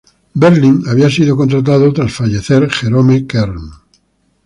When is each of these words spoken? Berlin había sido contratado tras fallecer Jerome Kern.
Berlin 0.35 0.83
había 0.87 1.11
sido 1.11 1.37
contratado 1.37 1.93
tras 1.93 2.11
fallecer 2.11 2.67
Jerome 2.71 3.27
Kern. 3.27 3.69